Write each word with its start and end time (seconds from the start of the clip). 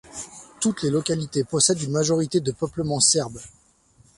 Toutes 0.59 0.81
les 0.81 0.89
localités 0.89 1.43
possèdent 1.43 1.83
une 1.83 1.91
majorité 1.91 2.39
de 2.39 2.51
peuplement 2.51 2.99
serbe. 2.99 3.39